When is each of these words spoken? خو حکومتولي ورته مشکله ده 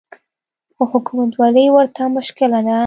خو 0.75 0.83
حکومتولي 0.93 1.65
ورته 1.75 2.01
مشکله 2.15 2.59
ده 2.67 2.77